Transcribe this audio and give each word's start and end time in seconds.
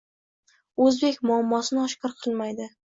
o‘zbek 0.87 1.21
muammosini 1.31 1.87
oshkor 1.87 2.21
qilmaydi 2.25 2.73